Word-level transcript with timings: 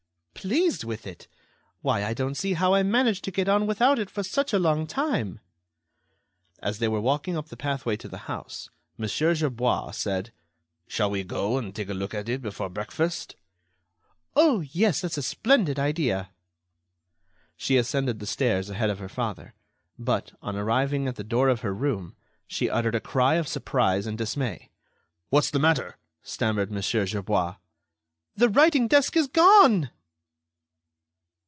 "Pleased 0.33 0.83
with 0.83 1.05
it! 1.05 1.27
Why, 1.83 2.03
I 2.03 2.15
don't 2.15 2.33
see 2.33 2.53
how 2.53 2.73
I 2.73 2.81
managed 2.81 3.23
to 3.25 3.31
get 3.31 3.47
on 3.47 3.67
without 3.67 3.99
it 3.99 4.09
for 4.09 4.23
such 4.23 4.53
a 4.53 4.57
long 4.57 4.87
time." 4.87 5.39
As 6.63 6.79
they 6.79 6.87
were 6.87 6.99
walking 6.99 7.37
up 7.37 7.49
the 7.49 7.55
pathway 7.55 7.95
to 7.97 8.07
the 8.07 8.17
house, 8.25 8.71
Mon. 8.97 9.07
Gerbois 9.07 9.91
said: 9.91 10.31
"Shall 10.87 11.11
we 11.11 11.23
go 11.23 11.59
and 11.59 11.75
take 11.75 11.89
a 11.89 11.93
look 11.93 12.15
at 12.15 12.27
it 12.27 12.41
before 12.41 12.69
breakfast?" 12.71 13.35
"Oh! 14.35 14.61
yes, 14.61 15.01
that's 15.01 15.19
a 15.19 15.21
splendid 15.21 15.77
idea!" 15.77 16.31
She 17.55 17.77
ascended 17.77 18.17
the 18.17 18.25
stairs 18.25 18.67
ahead 18.67 18.89
of 18.89 18.97
her 18.97 19.09
father, 19.09 19.53
but, 19.99 20.31
on 20.41 20.55
arriving 20.55 21.07
at 21.07 21.17
the 21.17 21.23
door 21.23 21.49
of 21.49 21.59
her 21.61 21.73
room, 21.75 22.15
she 22.47 22.67
uttered 22.67 22.95
a 22.95 22.99
cry 22.99 23.35
of 23.35 23.47
surprise 23.47 24.07
and 24.07 24.17
dismay. 24.17 24.71
"What's 25.29 25.51
the 25.51 25.59
matter?" 25.59 25.97
stammered 26.23 26.71
Mon. 26.71 26.81
Gerbois. 26.81 27.57
"The 28.35 28.49
writing 28.49 28.87
desk 28.87 29.15
is 29.15 29.27
gone!" 29.27 29.91